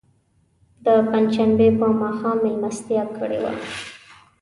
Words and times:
د 0.85 0.85
پنج 1.09 1.27
شنبې 1.35 1.67
په 1.79 1.85
ماښام 2.01 2.37
میلمستیا 2.43 3.03
کړې 3.17 3.39
وه. 3.43 3.53